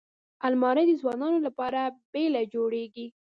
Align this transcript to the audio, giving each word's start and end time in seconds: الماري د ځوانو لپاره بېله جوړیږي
الماري 0.47 0.83
د 0.87 0.91
ځوانو 1.01 1.37
لپاره 1.45 1.81
بېله 2.11 2.41
جوړیږي 2.53 3.07